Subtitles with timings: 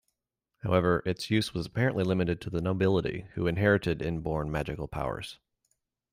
[0.63, 5.37] However, its use was apparently limited to the nobility, who inherited inborn magical powers.